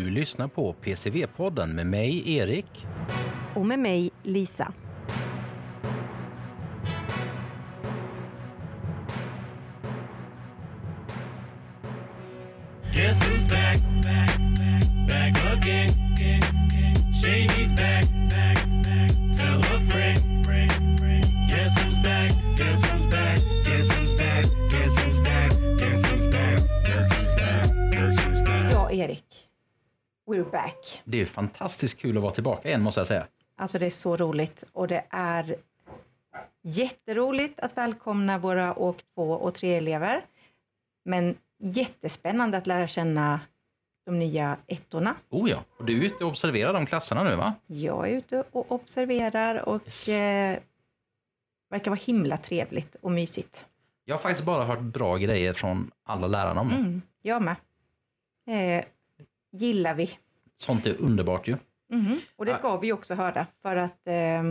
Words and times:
Du 0.00 0.10
lyssnar 0.10 0.48
på 0.48 0.72
PCV-podden 0.72 1.74
med 1.74 1.86
mig, 1.86 2.36
Erik. 2.36 2.86
Och 3.54 3.66
med 3.66 3.78
mig, 3.78 4.10
Lisa. 4.22 4.72
Guess 12.94 13.20
who's 13.22 13.48
back? 13.50 13.78
Back 15.08 15.44
again. 15.44 15.90
Shady's 17.24 17.76
back. 17.76 18.19
We're 30.40 30.50
back. 30.50 31.02
Det 31.04 31.20
är 31.20 31.26
fantastiskt 31.26 32.00
kul 32.00 32.16
att 32.16 32.22
vara 32.22 32.32
tillbaka 32.32 32.68
igen 32.68 32.82
måste 32.82 33.00
jag 33.00 33.06
säga. 33.06 33.26
Alltså 33.56 33.78
det 33.78 33.86
är 33.86 33.90
så 33.90 34.16
roligt 34.16 34.64
och 34.72 34.88
det 34.88 35.04
är 35.10 35.56
jätteroligt 36.62 37.60
att 37.60 37.76
välkomna 37.76 38.38
våra 38.38 38.78
åk 38.78 38.96
2 39.14 39.30
och 39.32 39.54
3 39.54 39.74
elever. 39.74 40.24
Men 41.04 41.36
jättespännande 41.58 42.58
att 42.58 42.66
lära 42.66 42.86
känna 42.86 43.40
de 44.06 44.18
nya 44.18 44.56
ettorna. 44.66 45.14
Oh 45.30 45.50
ja, 45.50 45.64
och 45.78 45.84
du 45.84 46.00
är 46.00 46.04
ute 46.06 46.24
och 46.24 46.30
observerar 46.30 46.72
de 46.72 46.86
klasserna 46.86 47.22
nu 47.24 47.36
va? 47.36 47.54
Jag 47.66 48.08
är 48.08 48.12
ute 48.12 48.44
och 48.52 48.72
observerar 48.72 49.68
och 49.68 49.82
Yes. 49.84 50.08
eh, 50.08 50.58
verkar 51.70 51.90
vara 51.90 52.00
himla 52.04 52.36
trevligt 52.36 52.96
och 53.00 53.10
mysigt. 53.12 53.66
Jag 54.04 54.14
har 54.14 54.20
faktiskt 54.22 54.46
bara 54.46 54.64
hört 54.64 54.80
bra 54.80 55.16
grejer 55.16 55.52
från 55.52 55.90
alla 56.04 56.26
lärarna 56.26 56.60
om 56.60 56.68
det. 56.68 56.74
Mm, 56.74 57.02
jag 57.22 57.42
med. 57.42 57.56
Eh, 58.78 58.84
gillar 59.52 59.94
vi. 59.94 60.18
Sånt 60.60 60.86
är 60.86 60.96
underbart 61.00 61.48
ju. 61.48 61.56
Mhm. 61.92 62.20
Och 62.36 62.46
det 62.46 62.54
ska 62.54 62.76
vi 62.76 62.92
också 62.92 63.14
höra 63.14 63.46
för 63.62 63.76
att 63.76 64.06
eh, 64.06 64.42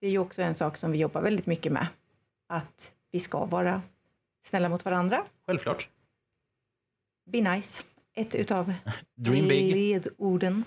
det 0.00 0.06
är 0.06 0.10
ju 0.10 0.18
också 0.18 0.42
en 0.42 0.54
sak 0.54 0.76
som 0.76 0.92
vi 0.92 0.98
jobbar 0.98 1.22
väldigt 1.22 1.46
mycket 1.46 1.72
med. 1.72 1.86
Att 2.48 2.92
vi 3.10 3.20
ska 3.20 3.44
vara 3.44 3.82
snälla 4.42 4.68
mot 4.68 4.84
varandra. 4.84 5.24
Självklart. 5.46 5.88
Be 7.26 7.40
nice. 7.40 7.82
Ett 8.14 8.34
utav 8.34 8.72
Dream 9.14 9.48
big. 9.48 9.74
ledorden. 9.74 10.64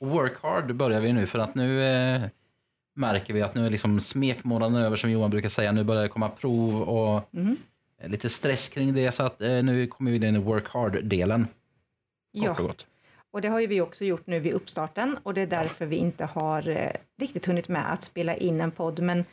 Work 0.00 0.42
hard 0.42 0.74
börjar 0.74 1.00
vi 1.00 1.12
nu 1.12 1.26
för 1.26 1.38
att 1.38 1.54
nu 1.54 1.84
eh, 1.84 2.22
märker 2.94 3.34
vi 3.34 3.42
att 3.42 3.54
nu 3.54 3.66
är 3.66 3.70
liksom 3.70 4.00
smekmånaden 4.00 4.76
över 4.82 4.96
som 4.96 5.10
Johan 5.10 5.30
brukar 5.30 5.48
säga. 5.48 5.72
Nu 5.72 5.84
börjar 5.84 6.02
det 6.02 6.08
komma 6.08 6.28
prov 6.28 6.82
och 6.82 7.28
eh, 7.98 8.08
lite 8.10 8.28
stress 8.28 8.68
kring 8.68 8.94
det 8.94 9.12
så 9.12 9.22
att 9.22 9.40
eh, 9.42 9.62
nu 9.62 9.86
kommer 9.86 10.10
vi 10.10 10.16
in 10.28 10.36
i 10.36 10.38
work 10.38 10.68
hard-delen. 10.68 11.46
Kort 11.46 12.48
och 12.50 12.60
Ja, 12.60 12.66
gott. 12.66 12.86
Och 13.32 13.40
det 13.40 13.48
har 13.48 13.60
ju 13.60 13.66
vi 13.66 13.80
också 13.80 14.04
gjort 14.04 14.26
nu 14.26 14.38
vid 14.40 14.52
uppstarten 14.52 15.18
och 15.22 15.34
det 15.34 15.40
är 15.40 15.46
därför 15.46 15.86
vi 15.86 15.96
inte 15.96 16.24
har 16.24 16.68
eh, 16.68 16.90
riktigt 17.20 17.46
hunnit 17.46 17.68
med 17.68 17.92
att 17.92 18.02
spela 18.02 18.36
in 18.36 18.60
en 18.60 18.70
podd. 18.70 19.00
Men 19.00 19.24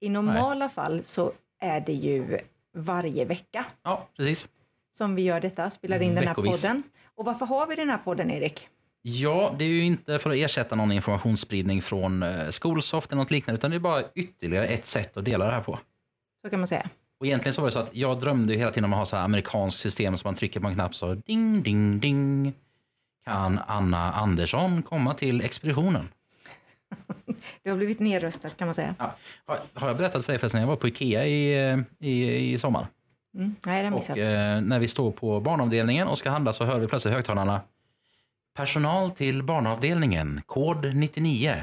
i 0.00 0.08
normala 0.08 0.68
fall 0.68 1.04
så 1.04 1.32
är 1.60 1.80
det 1.80 1.92
ju 1.92 2.38
varje 2.76 3.24
vecka 3.24 3.64
Ja, 3.82 4.08
precis. 4.16 4.48
som 4.96 5.14
vi 5.14 5.22
gör 5.22 5.40
detta, 5.40 5.70
spelar 5.70 6.02
in 6.02 6.08
den 6.14 6.18
här 6.18 6.30
Veckovis. 6.30 6.62
podden. 6.62 6.82
Och 7.14 7.24
varför 7.24 7.46
har 7.46 7.66
vi 7.66 7.74
den 7.74 7.88
här 7.90 7.98
podden, 7.98 8.30
Erik? 8.30 8.68
Ja, 9.02 9.54
det 9.58 9.64
är 9.64 9.68
ju 9.68 9.84
inte 9.84 10.18
för 10.18 10.30
att 10.30 10.36
ersätta 10.36 10.76
någon 10.76 10.92
informationsspridning 10.92 11.82
från 11.82 12.22
eh, 12.22 12.48
Skolsoft 12.48 13.12
eller 13.12 13.22
något 13.22 13.30
liknande 13.30 13.58
utan 13.58 13.70
det 13.70 13.76
är 13.76 13.80
bara 13.80 14.02
ytterligare 14.14 14.66
ett 14.66 14.86
sätt 14.86 15.16
att 15.16 15.24
dela 15.24 15.44
det 15.44 15.50
här 15.52 15.60
på. 15.60 15.78
Så 16.44 16.50
kan 16.50 16.60
man 16.60 16.66
säga. 16.66 16.88
Och 17.20 17.26
egentligen 17.26 17.54
så 17.54 17.60
var 17.62 17.68
det 17.68 17.72
så 17.72 17.78
att 17.78 17.96
jag 17.96 18.20
drömde 18.20 18.54
hela 18.54 18.70
tiden 18.70 18.84
om 18.84 18.92
att 18.92 18.98
ha 18.98 19.06
så 19.06 19.16
här 19.16 19.24
amerikanskt 19.24 19.80
system 19.80 20.16
som 20.16 20.28
man 20.28 20.34
trycker 20.34 20.60
på 20.60 20.66
en 20.68 20.74
knapp 20.74 20.94
så 20.94 21.14
ding, 21.14 21.62
ding, 21.62 22.00
ding. 22.00 22.52
Kan 23.24 23.60
Anna 23.66 24.12
Andersson 24.12 24.82
komma 24.82 25.14
till 25.14 25.40
expeditionen? 25.44 26.08
Du 27.62 27.70
har 27.70 27.76
blivit 27.76 28.00
nedröstad 28.00 28.50
kan 28.50 28.68
man 28.68 28.74
säga. 28.74 28.94
Ja. 28.98 29.14
Har, 29.46 29.58
har 29.74 29.88
jag 29.88 29.96
berättat 29.96 30.24
för 30.24 30.32
dig 30.32 30.38
förresten, 30.38 30.60
jag 30.60 30.68
var 30.68 30.76
på 30.76 30.88
Ikea 30.88 31.26
i, 31.26 31.54
i, 31.98 32.52
i 32.52 32.58
sommar. 32.58 32.86
Mm. 33.34 33.54
Nej, 33.66 33.82
det 33.82 33.88
har 33.88 33.92
jag 33.92 33.92
Och 33.92 33.98
missat. 33.98 34.16
eh, 34.16 34.60
när 34.68 34.78
vi 34.78 34.88
står 34.88 35.10
på 35.10 35.40
barnavdelningen 35.40 36.08
och 36.08 36.18
ska 36.18 36.30
handla 36.30 36.52
så 36.52 36.64
hör 36.64 36.78
vi 36.78 36.86
plötsligt 36.86 37.14
högtalarna. 37.14 37.60
Personal 38.56 39.10
till 39.10 39.42
barnavdelningen, 39.42 40.40
kod 40.46 40.94
99. 40.96 41.54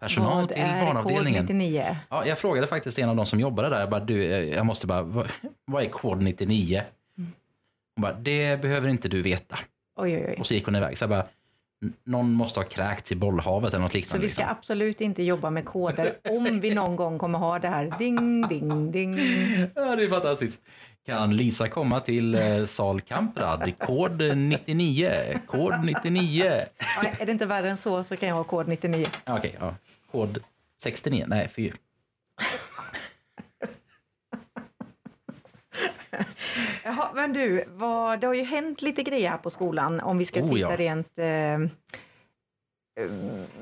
Personal 0.00 0.36
Vad 0.36 0.48
till 0.48 0.58
är 0.62 0.78
kod 0.80 0.86
barnavdelningen. 0.86 1.42
99? 1.44 1.96
Ja, 2.08 2.26
jag 2.26 2.38
frågade 2.38 2.66
faktiskt 2.66 2.98
en 2.98 3.08
av 3.08 3.16
de 3.16 3.26
som 3.26 3.40
jobbade 3.40 3.68
där, 3.68 3.80
jag, 3.80 3.90
bara, 3.90 4.00
du, 4.04 4.24
eh, 4.24 4.54
jag 4.54 4.66
måste 4.66 4.86
bara, 4.86 5.02
vad, 5.02 5.32
vad 5.64 5.82
är 5.84 5.88
kod 5.88 6.22
99? 6.22 6.82
Hon 7.16 8.02
bara, 8.02 8.12
det 8.12 8.62
behöver 8.62 8.88
inte 8.88 9.08
du 9.08 9.22
veta. 9.22 9.58
Oj, 9.96 10.16
oj, 10.16 10.24
oj. 10.28 10.36
Och 10.40 10.46
så 10.46 10.54
gick 10.54 10.64
hon 10.64 10.76
iväg. 10.76 10.98
Så 10.98 11.02
jag 11.02 11.10
bara, 11.10 11.26
"N- 11.82 11.92
någon 12.04 12.32
måste 12.32 12.60
ha 12.60 12.64
kräkts 12.64 13.12
i 13.12 13.16
bollhavet 13.16 13.74
eller 13.74 13.82
något 13.82 13.92
Så 13.92 13.98
liknande. 13.98 14.26
vi 14.26 14.32
ska 14.32 14.42
liksom. 14.42 14.56
absolut 14.58 15.00
inte 15.00 15.22
jobba 15.22 15.50
med 15.50 15.64
koder 15.64 16.12
om 16.30 16.60
vi 16.60 16.74
någon 16.74 16.96
gång 16.96 17.18
kommer 17.18 17.38
ha 17.38 17.58
det 17.58 17.68
här 17.68 17.94
ding, 17.98 18.48
ding, 18.48 18.90
ding. 18.92 19.18
Ja, 19.74 19.96
det 19.96 20.04
är 20.04 20.08
fantastiskt. 20.08 20.62
Kan 21.06 21.36
Lisa 21.36 21.68
komma 21.68 22.00
till 22.00 22.34
eh, 22.34 22.64
sal 22.64 23.00
Kamprad, 23.00 23.78
kod 23.78 24.22
99, 24.36 25.10
kod 25.46 25.84
99. 25.84 26.52
Ja, 26.78 27.08
är 27.18 27.26
det 27.26 27.32
inte 27.32 27.46
värre 27.46 27.70
än 27.70 27.76
så 27.76 28.04
så 28.04 28.16
kan 28.16 28.28
jag 28.28 28.36
ha 28.36 28.44
kod 28.44 28.68
99. 28.68 29.06
Ja, 29.24 29.38
Okej, 29.38 29.56
ja. 29.60 29.74
kod 30.12 30.38
69, 30.82 31.24
nej 31.28 31.48
fy. 31.56 31.70
Jaha, 36.96 37.10
men 37.14 37.32
du, 37.32 37.64
vad, 37.68 38.20
det 38.20 38.26
har 38.26 38.34
ju 38.34 38.42
hänt 38.42 38.82
lite 38.82 39.02
grejer 39.02 39.30
här 39.30 39.38
på 39.38 39.50
skolan 39.50 40.00
om 40.00 40.18
vi 40.18 40.24
ska 40.24 40.40
Oh, 40.40 40.46
titta 40.54 40.58
ja. 40.70 40.76
rent 40.76 41.18
eh, 41.18 41.26
eh, 41.54 41.60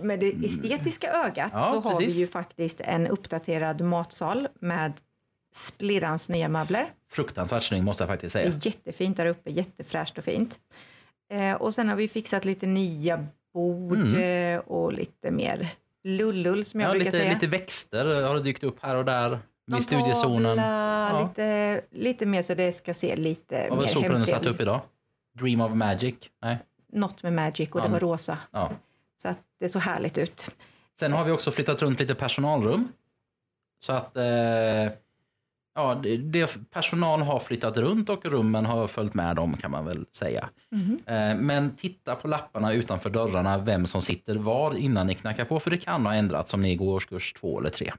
med 0.02 0.20
det 0.20 0.32
estetiska 0.44 1.08
ögat 1.12 1.50
Ja, 1.52 1.58
så 1.58 1.80
har 1.80 1.90
precis. 1.90 2.16
vi 2.16 2.20
ju 2.20 2.26
faktiskt 2.26 2.80
en 2.80 3.06
uppdaterad 3.06 3.80
matsal 3.80 4.48
med 4.60 4.92
splirrans 5.54 6.28
nya 6.28 6.48
möbler. 6.48 6.84
Fruktansvärt 7.10 7.62
snygg 7.62 7.82
måste 7.82 8.02
jag 8.02 8.08
faktiskt 8.08 8.32
Det 8.32 8.38
säga. 8.42 8.52
är 8.54 8.66
jättefint 8.66 9.16
där 9.16 9.26
uppe, 9.26 9.50
jättefräscht 9.50 10.18
och 10.18 10.24
fint. 10.24 10.58
Eh, 11.32 11.52
och 11.52 11.74
sen 11.74 11.88
har 11.88 11.96
vi 11.96 12.08
fixat 12.08 12.44
lite 12.44 12.66
nya 12.66 13.26
bord 13.54 13.96
Mm. 13.98 14.54
eh, 14.54 14.60
och 14.60 14.92
lite 14.92 15.30
mer 15.30 15.68
lullull 16.04 16.64
som 16.64 16.80
jag 16.80 16.88
Ja, 16.88 16.92
brukar 16.92 17.04
lite, 17.04 17.18
säga. 17.18 17.32
lite 17.34 17.46
växter 17.46 18.22
har 18.22 18.38
dykt 18.40 18.64
upp 18.64 18.76
här 18.82 18.96
och 18.96 19.04
där 19.04 19.38
Någon 19.66 19.76
vid 19.76 19.84
studiezonen. 19.84 20.42
tavla, 20.56 21.10
Ja. 21.12 21.22
lite, 21.28 21.80
lite 21.90 22.26
mer 22.26 22.42
så 22.42 22.54
det 22.54 22.72
ska 22.72 22.94
se 22.94 23.16
lite 23.16 23.60
Vad 23.60 23.68
var 23.70 23.76
mer 23.76 23.82
det 23.82 23.88
stod 23.88 24.02
på 24.06 24.12
den 24.12 24.20
du 24.20 24.26
satte 24.26 24.34
hemtrevligt. 24.34 24.60
upp 24.60 24.60
idag? 24.60 24.80
Dream 25.38 25.60
of 25.60 25.72
Magic? 25.74 26.14
Nej. 26.42 26.58
Något 26.92 27.22
med 27.22 27.32
Magic 27.32 27.70
och 27.70 27.80
Ja, 27.80 27.84
det 27.84 27.90
var 27.90 28.00
rosa. 28.00 28.38
Ja. 28.50 28.70
Så 29.22 29.28
att 29.28 29.38
det 29.60 29.68
såg 29.68 29.82
härligt 29.82 30.18
ut. 30.18 30.50
Sen 31.00 31.12
har 31.12 31.24
vi 31.24 31.32
också 31.32 31.50
flyttat 31.50 31.82
runt 31.82 32.00
lite 32.00 32.14
personalrum. 32.14 32.88
Så 33.84 33.92
att 33.92 34.16
eh, 34.16 34.24
ja, 35.74 35.94
det, 36.02 36.16
det, 36.16 36.70
personal 36.70 37.22
har 37.22 37.38
flyttat 37.38 37.76
runt 37.76 38.08
och 38.08 38.24
rummen 38.24 38.66
har 38.66 38.86
följt 38.86 39.14
med 39.14 39.36
dem 39.36 39.56
kan 39.56 39.70
man 39.70 39.84
väl 39.84 40.06
säga. 40.12 40.48
Mhm. 40.70 40.98
Eh, 41.06 41.36
men 41.36 41.76
titta 41.76 42.14
på 42.14 42.28
lapparna 42.28 42.72
utanför 42.72 43.10
dörrarna 43.10 43.58
vem 43.58 43.86
som 43.86 44.02
sitter 44.02 44.36
var 44.36 44.74
innan 44.74 45.06
ni 45.06 45.14
knackar 45.14 45.44
på 45.44 45.60
för 45.60 45.70
det 45.70 45.76
kan 45.78 46.06
ha 46.06 46.14
ändrats 46.14 46.54
om 46.54 46.62
ni 46.62 46.76
går 46.76 46.94
årskurs 46.94 47.32
två 47.32 47.60
eller 47.60 47.70
tre. 47.70 47.92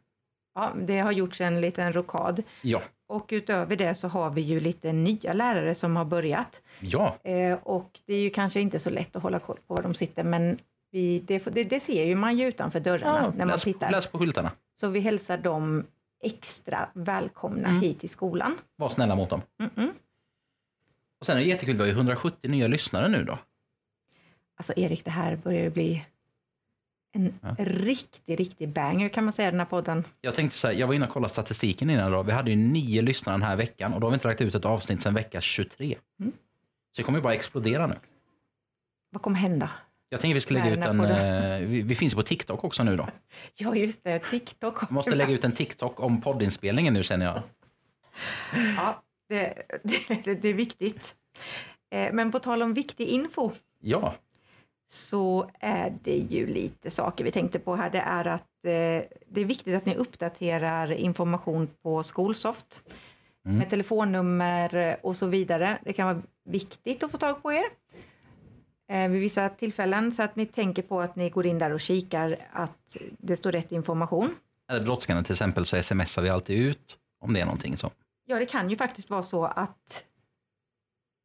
Ja, 0.56 0.74
det 0.82 1.00
har 1.00 1.12
gjorts 1.12 1.42
en 1.42 1.62
liten 1.62 1.94
rokad. 1.94 2.44
Ja, 2.62 2.82
Och 3.08 3.28
utöver 3.32 3.76
det 3.76 3.96
så 3.96 4.08
har 4.08 4.30
vi 4.30 4.42
ju 4.42 4.60
lite 4.60 4.94
nya 4.94 5.34
lärare 5.34 5.76
som 5.76 5.96
har 5.96 6.06
börjat. 6.06 6.62
ja, 6.80 7.16
Eh, 7.24 7.54
och 7.64 8.00
det 8.06 8.14
är 8.14 8.20
ju 8.22 8.30
kanske 8.30 8.62
inte 8.62 8.80
så 8.80 8.90
lätt 8.90 9.16
att 9.16 9.24
hålla 9.24 9.40
koll 9.40 9.60
på 9.68 9.76
var 9.76 9.82
de 9.84 9.94
sitter 9.94 10.24
men 10.24 10.58
vi, 10.92 11.20
det, 11.20 11.46
det, 11.46 11.64
det 11.64 11.80
ser 11.80 12.06
ju 12.06 12.16
man 12.16 12.38
ju 12.38 12.46
utanför 12.48 12.80
dörrarna 12.80 13.22
ja 13.24 13.30
när 13.30 13.38
man 13.38 13.48
läs, 13.48 13.64
tittar. 13.64 13.92
läs 13.92 14.08
på 14.08 14.20
skyltarna. 14.20 14.52
Så 14.76 14.88
vi 14.88 15.00
hälsar 15.00 15.38
dem 15.38 15.84
extra 16.24 16.90
välkomna 16.94 17.68
Mm. 17.70 17.82
hit 17.82 18.00
till 18.00 18.10
skolan. 18.10 18.58
Var 18.76 18.90
snälla 18.90 19.16
mot 19.16 19.30
dem. 19.30 19.42
Mm-mm. 19.62 19.92
Och 21.20 21.26
sen 21.26 21.38
är 21.38 21.42
det 21.42 21.48
jättekul, 21.48 21.74
vi 21.76 21.80
har 21.82 21.88
ju 21.88 21.94
170 21.94 22.50
nya 22.52 22.68
lyssnare 22.68 23.08
nu 23.08 23.24
då. 23.24 23.38
Alltså 24.58 24.74
Erik, 24.76 25.06
det 25.06 25.12
här 25.12 25.36
börjar 25.36 25.62
ju 25.62 25.70
bli 25.70 26.06
en 27.16 27.34
Ja. 27.42 27.56
riktig, 27.60 28.40
riktig 28.40 28.70
banger 28.70 29.10
kan 29.10 29.24
man 29.24 29.34
säga 29.34 29.52
den 29.52 29.60
här 29.60 29.68
podden. 29.68 30.04
Jag 30.22 30.36
tänkte 30.36 30.58
så 30.58 30.68
här, 30.68 30.74
jag 30.76 30.88
var 30.88 30.94
inne 30.94 31.06
och 31.06 31.12
kollade 31.12 31.30
statistiken 31.30 31.90
innan 31.90 32.12
då. 32.12 32.24
Vi 32.24 32.32
hade 32.32 32.52
ju 32.52 32.56
nio 32.58 33.02
lyssnare 33.02 33.34
den 33.34 33.42
här 33.44 33.56
veckan 33.56 33.94
och 33.94 34.00
då 34.00 34.08
har 34.08 34.12
vi 34.12 34.16
inte 34.16 34.28
lagt 34.28 34.42
ut 34.42 34.56
ett 34.56 34.66
avsnitt 34.66 35.02
sedan 35.02 35.14
vecka 35.14 35.42
23. 35.42 35.96
Mm. 36.20 36.32
Så 36.92 37.02
det 37.02 37.04
kommer 37.04 37.20
ju 37.20 37.24
bara 37.24 37.34
explodera 37.34 37.88
nu. 37.88 37.96
Vad 39.12 39.22
kommer 39.22 39.38
hända? 39.38 39.70
Jag 40.10 40.20
tänker 40.22 40.34
vi 40.34 40.40
ska 40.40 40.54
lägga 40.54 40.70
ut 40.72 40.86
en, 40.86 41.00
eh, 41.00 41.60
vi, 41.68 41.82
vi 41.82 41.96
finns 41.96 42.16
på 42.16 42.22
TikTok 42.22 42.64
också 42.64 42.84
nu 42.84 42.96
då. 42.98 43.08
Ja, 43.56 43.76
just 43.76 44.04
det, 44.04 44.20
TikTok. 44.20 44.84
Vi 44.90 44.94
måste 44.94 45.16
lägga 45.16 45.32
ut 45.34 45.44
en 45.44 45.52
TikTok 45.52 46.00
om 46.00 46.22
poddinspelningen 46.22 46.94
nu 46.94 47.04
känner 47.04 47.26
jag. 47.26 47.42
Ja, 48.78 49.04
det, 49.30 49.54
det, 50.24 50.36
det 50.42 50.50
är 50.50 50.54
viktigt. 50.54 51.16
Eh, 51.92 52.14
Men 52.14 52.32
på 52.32 52.40
tal 52.40 52.62
om 52.64 52.74
viktig 52.74 53.08
info 53.08 53.52
Ja, 53.82 54.16
så 54.88 55.50
är 55.60 55.98
det 56.04 56.16
ju 56.18 56.48
lite 56.48 56.92
saker 56.92 57.24
vi 57.24 57.32
tänkte 57.32 57.60
på 57.60 57.76
här. 57.76 57.90
Det 57.90 58.00
är 58.00 58.28
att 58.28 58.42
eh, 58.66 58.70
det 59.28 59.42
är 59.42 59.46
viktigt 59.46 59.76
att 59.76 59.86
ni 59.86 59.96
uppdaterar 59.96 60.92
information 60.92 61.68
på 61.84 62.04
Skolsoft 62.04 62.82
Mm. 63.48 63.58
med 63.58 63.70
telefonnummer 63.70 64.98
och 65.04 65.16
så 65.16 65.26
vidare. 65.28 65.78
Det 65.84 65.94
kan 65.94 66.08
vara 66.08 66.22
viktigt 66.46 67.04
att 67.04 67.12
få 67.12 67.18
tag 67.18 67.42
på 67.44 67.54
er. 67.54 67.64
eh, 68.90 69.10
vid 69.10 69.22
vissa 69.22 69.50
tillfällen 69.50 70.12
så 70.12 70.24
att 70.24 70.36
ni 70.36 70.46
tänker 70.46 70.82
på 70.84 71.02
att 71.02 71.16
ni 71.16 71.30
går 71.30 71.46
in 71.46 71.60
där 71.60 71.74
och 71.74 71.80
kikar 71.80 72.38
att 72.52 72.98
det 73.18 73.38
står 73.38 73.52
rätt 73.52 73.72
information. 73.72 74.36
Är 74.68 74.80
det 74.80 74.86
brådskande 74.86 75.24
till 75.24 75.34
exempel 75.34 75.66
så 75.66 75.82
smsar 75.84 76.22
vi 76.22 76.30
alltid 76.30 76.60
ut 76.60 76.98
om 77.20 77.34
det 77.34 77.40
är 77.42 77.46
någonting 77.46 77.78
som... 77.78 77.90
Ja, 78.26 78.40
det 78.40 78.46
kan 78.46 78.70
ju 78.70 78.76
faktiskt 78.78 79.10
vara 79.10 79.24
så 79.24 79.46
att 79.46 80.04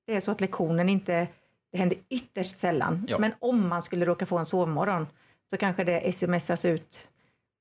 det 0.06 0.16
är 0.16 0.20
så 0.20 0.30
att 0.30 0.40
lektionen 0.40 0.88
inte, 0.88 1.28
det 1.72 1.78
händer 1.78 1.98
ytterst 2.08 2.58
sällan, 2.58 3.06
Ja. 3.08 3.18
men 3.18 3.32
om 3.38 3.68
man 3.68 3.82
skulle 3.82 4.04
råka 4.04 4.26
få 4.26 4.38
en 4.38 4.46
sovmorgon 4.46 5.06
så 5.50 5.56
kanske 5.56 5.84
det 5.84 6.12
smsas 6.12 6.64
ut 6.64 7.08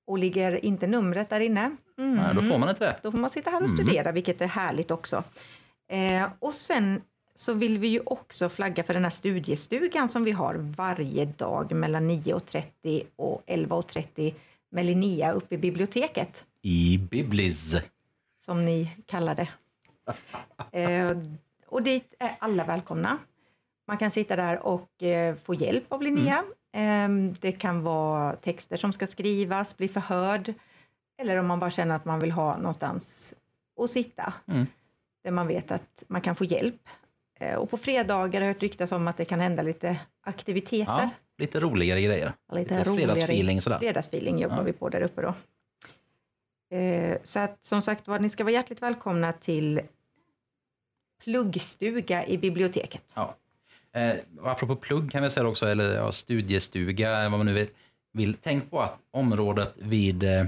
och 0.07 0.17
ligger 0.17 0.65
inte 0.65 0.87
numret 0.87 1.29
där 1.29 1.39
inne. 1.39 1.75
Mm. 1.97 2.15
Nej, 2.15 2.35
då 2.35 2.41
får 2.41 2.57
man 2.57 2.69
inte 2.69 2.85
det. 2.85 2.99
Då 3.03 3.11
får 3.11 3.17
man 3.17 3.29
sitta 3.29 3.49
här 3.51 3.63
och 3.63 3.69
studera, 3.69 4.11
vilket 4.11 4.41
är 4.41 4.47
härligt 4.47 4.91
också. 4.91 5.23
Eh, 5.89 6.27
och 6.39 6.53
sen 6.53 7.01
så 7.35 7.53
vill 7.53 7.79
vi 7.79 7.87
ju 7.87 7.99
också 8.05 8.49
flagga 8.49 8.83
för 8.83 8.93
den 8.93 9.03
här 9.03 9.09
studiestugan 9.09 10.09
som 10.09 10.23
vi 10.23 10.31
har 10.31 10.55
varje 10.55 11.25
dag 11.25 11.71
mellan 11.71 12.09
9.30 12.11 13.03
och 13.15 13.43
11.30 13.47 14.33
med 14.71 14.85
Linnea 14.85 15.31
uppe 15.31 15.55
i 15.55 15.57
biblioteket 15.57 16.45
I 16.61 16.97
Biblis. 16.97 17.75
som 18.45 18.65
ni 18.65 18.91
kallar 19.05 19.35
det. 19.35 19.47
Eh, 20.71 21.17
och 21.67 21.83
dit 21.83 22.13
är 22.19 22.31
alla 22.39 22.63
välkomna. 22.63 23.17
Man 23.89 23.97
kan 23.97 24.11
sitta 24.11 24.35
där 24.35 24.59
och 24.59 25.03
eh, 25.03 25.35
få 25.35 25.53
hjälp 25.53 25.91
av 25.93 26.01
Linnea. 26.01 26.43
Eh, 26.73 27.09
det 27.39 27.51
kan 27.51 27.83
vara 27.83 28.35
texter 28.35 28.77
som 28.77 28.93
ska 28.93 29.07
skrivas, 29.07 29.77
bli 29.77 29.87
förhörd. 29.87 30.53
Eller 31.21 31.37
om 31.37 31.47
man 31.47 31.59
bara 31.59 31.69
känner 31.69 31.95
att 31.95 32.05
man 32.05 32.19
vill 32.19 32.31
ha 32.31 32.57
någonstans 32.57 33.33
att 33.81 33.89
sitta. 33.89 34.33
Mm. 34.47 34.65
Där 35.23 35.31
man 35.31 35.47
vet 35.47 35.71
att 35.71 36.03
man 36.07 36.21
kan 36.21 36.35
få 36.35 36.45
hjälp. 36.45 36.81
Eh, 37.39 37.55
och 37.55 37.69
på 37.69 37.77
fredagar 37.77 38.41
har 38.41 38.47
jag 38.47 38.53
hört 38.53 38.61
ryktas 38.63 38.91
om 38.91 39.07
att 39.07 39.17
det 39.17 39.25
kan 39.25 39.39
hända 39.39 39.63
lite 39.63 39.99
aktiviteter. 40.21 41.01
Ja, 41.01 41.09
lite 41.37 41.59
roligare 41.59 42.01
grejer. 42.01 42.33
Lite 42.53 42.83
fredagsfeeling 42.85 43.61
sådär. 43.61 43.79
Fredagsfeeling 43.79 44.39
jobbar 44.39 44.57
Ja. 44.57 44.63
vi 44.63 44.73
på 44.73 44.89
där 44.89 45.01
uppe 45.01 45.21
då. 45.21 45.33
Eh, 46.77 47.17
så 47.23 47.39
att 47.39 47.63
som 47.63 47.81
sagt 47.81 48.07
var, 48.07 48.19
ni 48.19 48.29
ska 48.29 48.43
vara 48.43 48.53
hjärtligt 48.53 48.81
välkomna 48.81 49.33
till 49.33 49.81
pluggstuga 51.23 52.25
i 52.25 52.37
biblioteket. 52.37 53.03
Ja. 53.15 53.35
Eh, 53.95 54.15
apropå 54.43 54.75
plugg 54.75 55.11
kan 55.11 55.23
vi 55.23 55.29
säga 55.29 55.47
också, 55.47 55.65
eller 55.67 55.95
ja, 55.95 56.11
studiestuga, 56.11 57.29
vad 57.29 57.39
man 57.39 57.45
nu 57.45 57.53
vill, 57.53 57.67
vill. 58.13 58.33
Tänk 58.41 58.71
på 58.71 58.81
att 58.81 58.99
området 59.11 59.73
vid, 59.77 60.23
eh, 60.23 60.45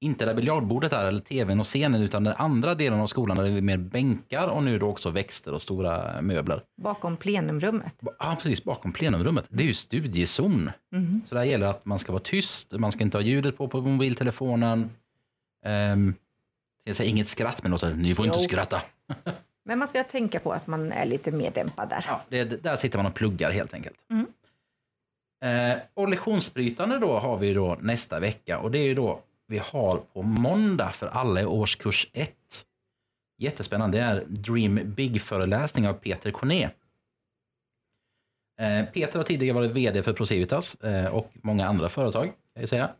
inte 0.00 0.24
där 0.24 0.34
biljardbordet 0.34 0.92
är, 0.92 1.04
eller 1.04 1.20
tvn 1.20 1.60
och 1.60 1.66
scenen, 1.66 2.02
utan 2.02 2.24
den 2.24 2.34
andra 2.36 2.74
delen 2.74 3.00
av 3.00 3.06
skolan 3.06 3.36
där 3.36 3.44
det 3.44 3.50
är 3.50 3.60
mer 3.60 3.76
bänkar 3.76 4.48
och 4.48 4.64
nu 4.64 4.78
då 4.78 4.86
också 4.86 5.10
växter 5.10 5.54
och 5.54 5.62
stora 5.62 6.22
möbler. 6.22 6.62
Bakom 6.82 7.16
plenumrummet. 7.16 7.94
Ja, 8.18 8.36
precis 8.42 8.64
bakom 8.64 8.92
plenumrummet. 8.92 9.46
Det 9.48 9.62
är 9.62 9.66
ju 9.66 9.74
studiezon. 9.74 10.70
Mhm. 10.92 11.20
Så 11.26 11.34
där 11.34 11.42
gäller 11.44 11.66
att 11.66 11.84
man 11.86 11.98
ska 11.98 12.12
vara 12.12 12.22
tyst, 12.22 12.72
man 12.72 12.92
ska 12.92 13.02
inte 13.02 13.16
ha 13.16 13.22
ljudet 13.22 13.56
på 13.56 13.68
på 13.68 13.80
mobiltelefonen. 13.80 14.90
Um, 15.66 16.14
jag 16.84 16.94
säger 16.94 17.10
inget 17.10 17.28
skratt, 17.28 17.62
men 17.62 17.72
också, 17.72 17.88
ni 17.88 18.14
får 18.14 18.26
inte 18.26 18.38
Jo. 18.38 18.44
skratta. 18.44 18.82
Men 19.70 19.78
man 19.78 19.88
ska 19.88 20.04
tänka 20.04 20.40
på 20.40 20.52
att 20.52 20.66
man 20.66 20.92
är 20.92 21.06
lite 21.06 21.30
mer 21.30 21.50
dämpad 21.50 21.88
där. 21.88 22.04
Ja, 22.08 22.20
det, 22.28 22.44
där 22.44 22.76
sitter 22.76 22.98
man 22.98 23.06
och 23.06 23.14
pluggar 23.14 23.50
helt 23.50 23.74
enkelt. 23.74 23.96
Eh, 25.44 25.78
och 25.94 26.08
lektionsbrytande 26.08 26.98
då 26.98 27.18
har 27.18 27.38
vi 27.38 27.52
då 27.52 27.78
nästa 27.80 28.20
vecka 28.20 28.58
och 28.58 28.70
det 28.70 28.78
är 28.78 28.84
ju 28.86 28.94
då 28.94 29.20
vi 29.46 29.58
har 29.58 29.96
på 29.96 30.22
måndag 30.22 30.90
för 30.90 31.06
alla 31.06 31.40
i 31.40 31.44
årskurs 31.44 32.10
1. 32.12 32.34
Jättespännande, 33.38 33.98
det 33.98 34.04
är 34.04 34.24
Dream 34.28 34.80
Big-föreläsning 34.84 35.88
av 35.88 35.92
Peter 35.92 36.30
Corné. 36.30 36.68
Eh, 38.60 38.84
Peter 38.92 39.18
har 39.18 39.24
tidigare 39.24 39.54
varit 39.54 39.70
VD 39.70 40.02
för 40.02 40.12
Procivitas 40.12 40.74
eh, 40.74 41.14
och 41.14 41.30
många 41.34 41.66
andra 41.66 41.88
företag. 41.88 42.24
Kan 42.26 42.62
jag 42.62 42.68
säga. 42.68 42.90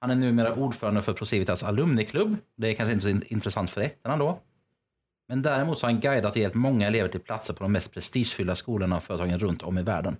Han 0.00 0.10
är 0.10 0.14
numera 0.14 0.54
ordförande 0.54 1.02
för 1.02 1.12
Procivitas 1.12 1.62
alumniklubb. 1.62 2.36
Det 2.56 2.68
är 2.68 2.74
kanske 2.74 2.92
inte 2.92 3.04
så 3.04 3.10
in- 3.10 3.24
intressant 3.26 3.70
för 3.70 3.80
ettorna 3.80 4.16
då. 4.16 4.40
Men 5.28 5.42
däremot 5.42 5.78
så 5.78 5.86
har 5.86 5.92
han 5.92 6.00
guidat 6.00 6.32
och 6.32 6.36
hjälpt 6.36 6.56
många 6.56 6.86
elever 6.86 7.08
till 7.08 7.20
platser 7.20 7.54
på 7.54 7.62
de 7.64 7.72
mest 7.72 7.94
prestigefyllda 7.94 8.54
skolorna 8.54 8.96
och 8.96 9.02
företagen 9.02 9.38
runt 9.38 9.62
om 9.62 9.78
i 9.78 9.82
världen. 9.82 10.16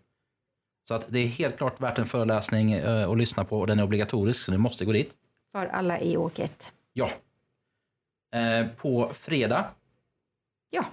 Så 0.88 0.94
att 0.94 1.04
det 1.08 1.18
är 1.18 1.26
helt 1.26 1.56
klart 1.56 1.80
värt 1.80 1.98
en 1.98 2.06
föreläsning 2.06 2.72
eh, 2.72 3.10
att 3.10 3.18
lyssna 3.18 3.44
på 3.44 3.60
och 3.60 3.66
den 3.66 3.78
är 3.78 3.82
obligatorisk 3.82 4.42
så 4.42 4.52
ni 4.52 4.58
måste 4.58 4.84
gå 4.84 4.92
dit. 4.92 5.14
För 5.52 5.66
alla 5.66 6.00
i 6.00 6.16
åk 6.16 6.38
ett. 6.38 6.72
Ja. 6.92 7.10
Eh, 8.34 8.66
på 8.76 9.10
fredag, 9.14 9.64
Ja, 10.70 10.84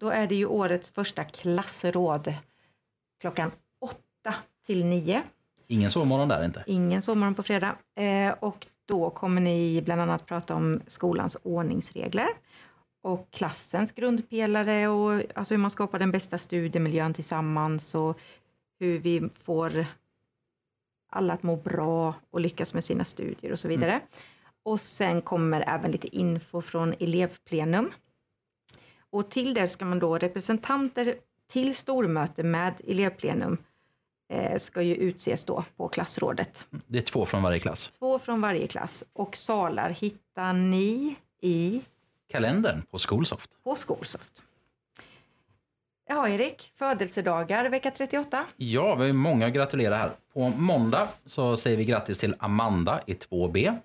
då 0.00 0.10
är 0.10 0.26
det 0.26 0.34
ju 0.34 0.46
årets 0.46 0.90
första 0.90 1.24
klassråd 1.24 2.34
klockan 3.20 3.50
åtta 3.80 4.34
till 4.66 4.84
nio. 4.84 5.22
ingen 5.66 5.90
sovmorgon 5.90 6.28
där 6.28 6.44
inte. 6.44 6.64
Ingen 6.66 7.02
sovmorgon 7.02 7.34
på 7.34 7.42
fredag. 7.42 7.76
Eh, 7.96 8.32
och 8.40 8.66
då 8.86 9.10
kommer 9.10 9.40
ni 9.40 9.82
bland 9.84 10.00
annat 10.00 10.26
prata 10.26 10.54
om 10.54 10.80
skolans 10.86 11.36
ordningsregler 11.42 12.28
och 13.06 13.30
klassens 13.30 13.92
grundpelare 13.92 14.88
och 14.88 15.22
alltså 15.34 15.54
hur 15.54 15.58
man 15.58 15.70
skapar 15.70 15.98
den 15.98 16.10
bästa 16.10 16.38
studiemiljön 16.38 17.14
tillsammans 17.14 17.94
och 17.94 18.20
hur 18.78 18.98
vi 18.98 19.28
får 19.34 19.86
alla 21.10 21.34
att 21.34 21.42
må 21.42 21.56
bra 21.56 22.14
och 22.30 22.40
lyckas 22.40 22.74
med 22.74 22.84
sina 22.84 23.04
studier 23.04 23.52
och 23.52 23.58
så 23.58 23.68
vidare. 23.68 24.00
Och 24.62 24.80
sen 24.80 25.22
kommer 25.22 25.64
även 25.68 25.90
lite 25.90 26.16
info 26.16 26.60
från 26.60 26.94
elevplenum. 27.00 27.92
Och 29.10 29.30
till 29.30 29.54
det 29.54 29.68
ska 29.68 29.84
man 29.84 29.98
då 29.98 30.18
representanter 30.18 31.14
till 31.50 31.74
stormöte 31.74 32.42
med 32.42 32.74
elevplenum 32.86 33.58
eh, 34.32 34.58
ska 34.58 34.82
ju 34.82 34.94
utses 34.94 35.44
då 35.44 35.64
på 35.76 35.88
klassrådet. 35.88 36.66
Det 36.86 36.98
är 36.98 37.02
två 37.02 37.26
från 37.26 37.42
varje 37.42 37.58
klass. 37.58 37.88
Två 37.98 38.18
från 38.18 38.40
varje 38.40 38.66
klass 38.66 39.04
och 39.12 39.36
salar 39.36 39.90
hittar 39.90 40.52
ni 40.52 41.16
i 41.40 41.82
Kalendern 42.28 42.82
på 42.90 42.98
Skolsoft. 42.98 43.50
på 43.64 43.74
Skolsoft. 43.74 44.42
Ja, 46.08 46.28
Erik, 46.28 46.72
födelsedagar 46.74 47.68
vecka 47.68 47.90
38. 47.90 48.46
Ja, 48.56 48.94
vi 48.94 49.06
har 49.06 49.12
många 49.12 49.46
att 49.46 49.52
gratulera 49.52 49.96
här. 49.96 50.10
På 50.32 50.48
måndag 50.48 51.08
så 51.24 51.56
säger 51.56 51.76
vi 51.76 51.84
grattis 51.84 52.18
till 52.18 52.34
Amanda 52.38 53.00
i 53.06 53.14
2B. 53.14 53.78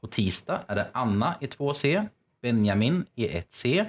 På 0.00 0.06
tisdag 0.06 0.60
är 0.66 0.74
det 0.74 0.88
Anna 0.92 1.34
i 1.40 1.46
2C, 1.46 2.06
Benjamin 2.42 3.06
i 3.14 3.28
1C, 3.28 3.86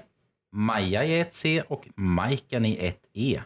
Maja 0.52 1.04
i 1.06 1.24
1C 1.24 1.62
och 1.62 1.88
Majken 1.96 2.66
i 2.66 2.94
1E. 3.14 3.42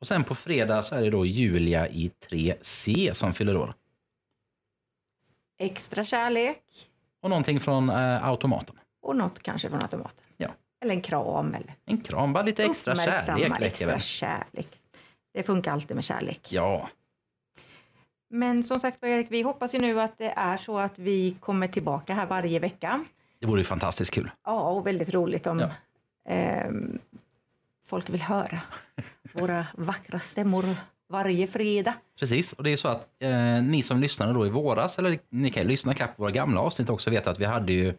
Och 0.00 0.06
sen 0.06 0.24
på 0.24 0.34
fredag 0.34 0.82
så 0.82 0.96
är 0.96 1.02
det 1.02 1.10
då 1.10 1.26
Julia 1.26 1.88
i 1.88 2.10
3C 2.30 3.12
som 3.12 3.34
fyller 3.34 3.56
år. 3.56 3.74
Extra 5.58 6.04
kärlek 6.04 6.62
Och 7.22 7.30
någonting 7.30 7.60
från 7.60 7.90
eh, 7.90 8.28
automaten. 8.28 8.76
Och 9.06 9.16
något 9.16 9.42
kanske 9.42 9.70
från 9.70 9.82
automaten. 9.82 10.24
Ja. 10.36 10.48
Eller 10.80 10.94
en 10.94 11.00
kram 11.02 11.54
eller 11.54 11.74
En 11.84 12.00
kram, 12.00 12.32
bara 12.32 12.42
lite 12.42 12.64
extra 12.64 12.94
kärlek 12.96 13.60
extra 13.60 13.86
väl? 13.88 14.00
kärlek. 14.00 14.68
Det 15.34 15.42
funkar 15.42 15.72
alltid 15.72 15.94
med 15.94 16.04
kärlek. 16.04 16.48
Ja, 16.52 16.88
Men 18.30 18.64
som 18.64 18.80
sagt 18.80 19.04
Erik, 19.04 19.26
vi 19.30 19.42
hoppas 19.42 19.74
ju 19.74 19.78
nu 19.78 20.00
att 20.00 20.18
det 20.18 20.32
är 20.36 20.56
så 20.56 20.78
att 20.78 20.98
vi 20.98 21.36
kommer 21.40 21.68
tillbaka 21.68 22.14
här 22.14 22.26
varje 22.26 22.58
vecka. 22.58 23.04
det 23.40 23.46
vore 23.46 23.60
ju 23.60 23.64
fantastiskt 23.64 24.10
kul. 24.14 24.30
Ja, 24.44 24.60
och 24.70 24.86
väldigt 24.86 25.14
roligt 25.14 25.46
om 25.46 25.58
Ja. 25.60 25.70
ehm, 26.28 26.98
folk 27.86 28.10
vill 28.10 28.22
höra 28.22 28.60
våra 29.32 29.66
vackra 29.74 30.20
stämmor 30.20 30.76
varje 31.08 31.46
fredag. 31.46 31.94
Precis, 32.18 32.52
och 32.52 32.64
det 32.64 32.70
är 32.72 32.76
så 32.76 32.88
att 32.88 33.08
eh, 33.18 33.62
ni 33.62 33.82
som 33.82 34.00
lyssnade 34.00 34.32
då 34.32 34.46
i 34.46 34.50
våras, 34.50 34.98
eller 34.98 35.18
ni 35.28 35.50
kan 35.50 35.62
ju 35.62 35.68
lyssna 35.68 35.94
på 35.94 36.06
våra 36.16 36.30
gamla 36.30 36.60
avsnitt 36.60 36.90
också, 36.90 37.10
vet 37.10 37.26
att 37.26 37.38
vi 37.40 37.44
hade 37.44 37.72
ju 37.72 37.94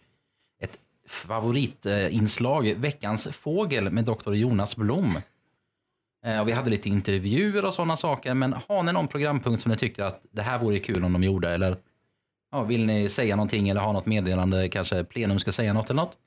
favoritinslag, 1.07 2.73
Veckans 2.77 3.27
fågel 3.27 3.91
med 3.91 4.05
Dr. 4.05 4.33
Jonas 4.33 4.75
Blom. 4.75 5.17
Eh, 6.25 6.39
och 6.39 6.47
vi 6.47 6.51
hade 6.51 6.69
lite 6.69 6.89
intervjuer 6.89 7.65
och 7.65 7.73
sådana 7.73 7.95
saker, 7.95 8.33
men 8.33 8.53
har 8.53 8.83
ni 8.83 8.93
någon 8.93 9.07
programpunkt 9.07 9.61
som 9.61 9.71
ni 9.71 9.77
tycker 9.77 10.03
att 10.03 10.21
det 10.31 10.41
här 10.41 10.59
vore 10.59 10.79
kul 10.79 11.05
om 11.05 11.13
de 11.13 11.23
gjorde, 11.23 11.49
eller 11.49 11.77
ja, 12.51 12.63
vill 12.63 12.85
ni 12.85 13.09
säga 13.09 13.35
någonting 13.35 13.69
eller 13.69 13.81
ha 13.81 13.91
något 13.91 14.05
meddelande, 14.05 14.69
kanske 14.69 15.03
plenum 15.03 15.39
ska 15.39 15.51
säga 15.51 15.73
något 15.73 15.89
eller 15.89 16.01
något, 16.01 16.17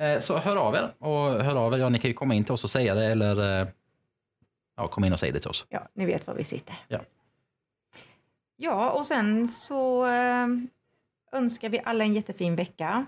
eh, 0.00 0.18
så 0.18 0.38
hör 0.38 0.56
av 0.56 0.74
er. 0.74 0.94
Och 0.98 1.44
hör 1.44 1.56
av 1.56 1.74
er, 1.74 1.78
ja 1.78 1.88
ni 1.88 1.98
kan 1.98 2.10
ju 2.10 2.14
komma 2.14 2.34
in 2.34 2.44
till 2.44 2.54
oss 2.54 2.64
och 2.64 2.70
säga 2.70 2.94
det, 2.94 3.06
eller 3.06 3.60
eh, 3.60 3.68
ja, 4.76 4.88
komma 4.88 5.06
in 5.06 5.12
och 5.12 5.18
säga 5.18 5.32
det 5.32 5.40
till 5.40 5.50
oss. 5.50 5.66
Ja, 5.68 5.88
ni 5.94 6.06
vet 6.06 6.26
var 6.26 6.34
vi 6.34 6.44
sitter. 6.44 6.74
Ja. 6.88 7.00
Ja, 8.56 8.90
och 8.90 9.06
sen 9.06 9.48
så 9.48 10.06
önskar 11.32 11.68
vi 11.68 11.80
alla 11.84 12.04
en 12.04 12.14
jättefin 12.14 12.56
vecka. 12.56 13.06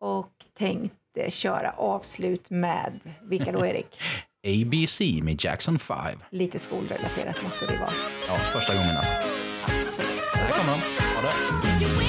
Och 0.00 0.32
tänkte 0.58 1.30
köra 1.30 1.70
avslut 1.70 2.50
med, 2.50 3.00
vilka 3.22 3.52
då 3.52 3.66
Erik? 3.66 4.00
ABC 4.46 5.00
med 5.22 5.44
Jackson 5.44 5.78
5. 5.78 5.96
Lite 6.30 6.58
skolrelaterat 6.58 7.44
måste 7.44 7.66
det 7.66 7.78
vara. 7.78 7.90
Ja, 8.28 8.34
första 8.36 8.74
gången. 8.74 8.96
alltså. 8.96 9.12
Absolut. 9.62 10.20
Här 10.34 10.48
kommer 10.50 10.72
de. 10.72 10.80
Ha 11.16 11.22
det. 11.22 12.05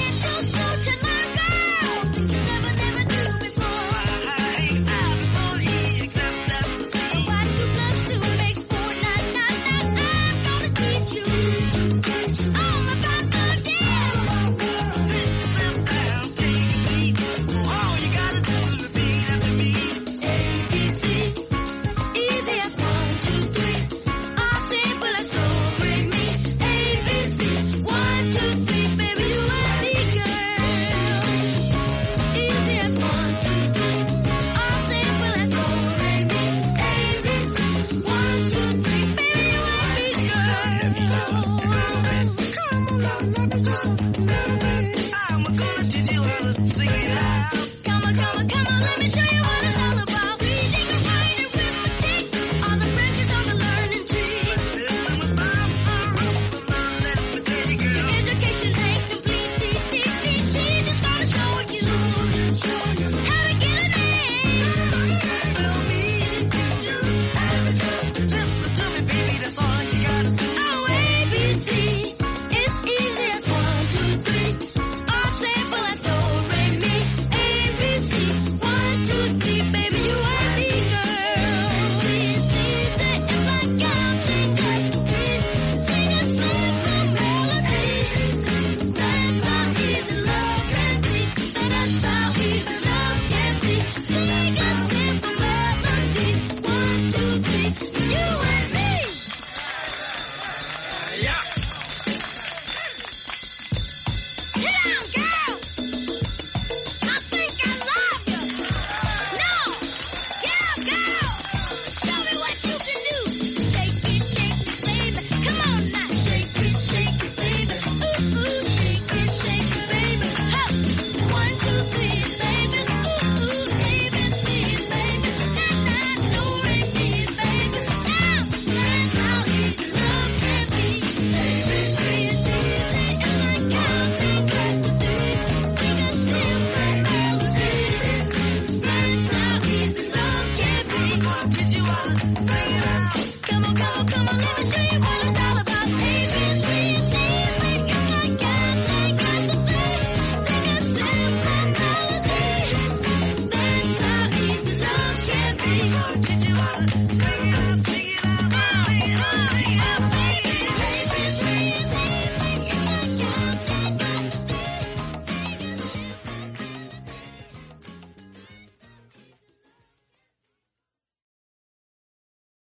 Yeah. 101.20 101.47